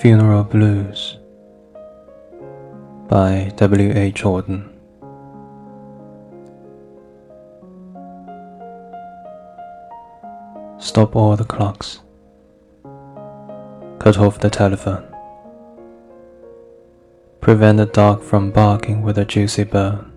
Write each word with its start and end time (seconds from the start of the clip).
Funeral 0.00 0.44
Blues 0.44 1.18
by 3.08 3.50
W. 3.56 3.92
H. 3.96 4.22
Auden. 4.22 4.68
Stop 10.78 11.16
all 11.16 11.34
the 11.34 11.44
clocks. 11.44 11.98
Cut 13.98 14.18
off 14.18 14.38
the 14.38 14.50
telephone. 14.50 15.04
Prevent 17.48 17.78
the 17.78 17.86
dog 17.86 18.22
from 18.22 18.50
barking 18.50 19.00
with 19.00 19.16
a 19.16 19.24
juicy 19.24 19.64
bone. 19.64 20.12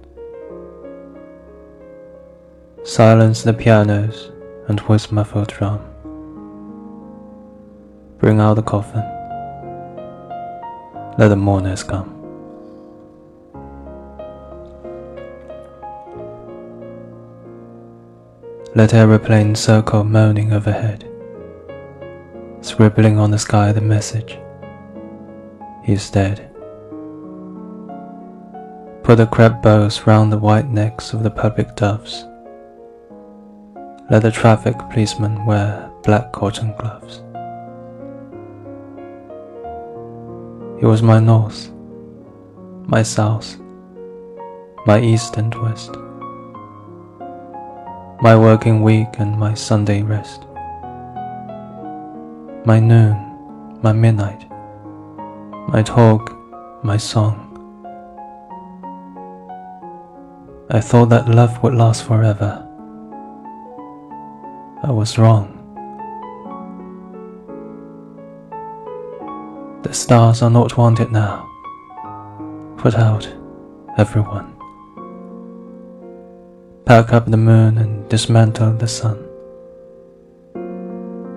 Silence 2.84 3.44
the 3.44 3.54
pianos 3.54 4.32
and 4.68 4.78
with 4.82 5.14
muffled 5.14 5.48
drum. 5.48 5.80
Bring 8.20 8.42
out 8.42 8.56
the 8.56 8.62
coffin. 8.62 9.06
Let 11.18 11.30
the 11.30 11.38
mourners 11.38 11.84
come. 11.84 12.12
Let 18.76 18.94
aeroplanes 18.94 19.62
circle 19.62 20.04
moaning 20.04 20.52
overhead, 20.52 21.10
scribbling 22.60 23.18
on 23.18 23.32
the 23.32 23.40
sky 23.40 23.72
the 23.72 23.80
message 23.80 24.38
He's 25.86 26.10
dead. 26.10 26.51
Put 29.12 29.18
the 29.18 29.28
crepe 29.28 29.62
bows 29.62 30.08
round 30.08 30.32
the 30.32 30.38
white 30.38 30.70
necks 30.70 31.12
of 31.12 31.22
the 31.22 31.30
public 31.30 31.76
doves. 31.76 32.24
Let 34.10 34.22
the 34.22 34.32
traffic 34.32 34.78
policemen 34.90 35.46
wear 35.46 35.92
black 36.02 36.32
cotton 36.32 36.74
gloves. 36.80 37.18
It 40.82 40.86
was 40.86 41.02
my 41.02 41.20
north, 41.20 41.70
my 42.88 43.04
south, 43.04 43.58
my 44.86 45.02
east 45.02 45.36
and 45.36 45.54
west, 45.56 45.92
my 48.22 48.38
working 48.38 48.82
week 48.82 49.10
and 49.20 49.38
my 49.38 49.54
Sunday 49.56 50.04
rest, 50.04 50.46
my 52.64 52.80
noon, 52.80 53.18
my 53.84 53.92
midnight, 53.92 54.50
my 55.68 55.84
talk, 55.84 56.34
my 56.82 56.96
song. 56.96 57.51
I 60.74 60.80
thought 60.80 61.10
that 61.10 61.28
love 61.28 61.62
would 61.64 61.74
last 61.74 62.06
forever. 62.06 62.66
I 64.82 64.90
was 64.90 65.18
wrong. 65.18 65.58
The 69.84 69.94
stars 69.94 70.42
are 70.42 70.50
not 70.50 70.78
wanted 70.78 71.12
now. 71.12 71.46
Put 72.78 72.96
out, 72.96 73.28
everyone. 73.98 74.56
Pack 76.86 77.12
up 77.12 77.26
the 77.26 77.36
moon 77.36 77.78
and 77.78 78.08
dismantle 78.08 78.72
the 78.78 78.88
sun. 78.88 79.18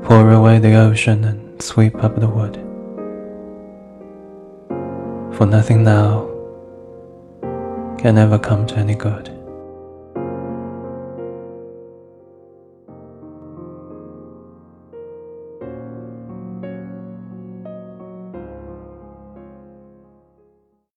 Pour 0.04 0.30
away 0.30 0.60
the 0.60 0.76
ocean 0.76 1.24
and 1.24 1.60
sweep 1.60 2.04
up 2.04 2.20
the 2.20 2.28
wood. 2.28 2.54
For 5.36 5.44
nothing 5.44 5.82
now 5.82 6.33
can 8.05 8.16
never 8.16 8.38
come 8.38 8.66
to 8.66 8.77
any 8.77 8.94
good. 8.94 9.33